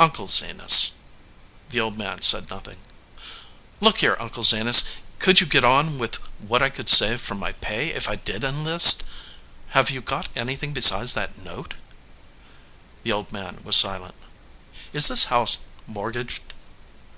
[0.00, 0.92] "Uncle Zenas"
[1.68, 2.78] The old man said nothing.
[3.78, 7.52] "Look here, Uncle Zenas, could you get on with what I could save from my
[7.52, 9.04] pay if I did enlist?
[9.76, 11.74] Have you got anything besides that note?"
[13.02, 14.14] The old man was silent.
[14.94, 16.54] "Is this house mortgaged?"